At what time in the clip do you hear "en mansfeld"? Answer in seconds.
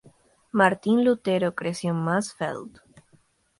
1.91-2.79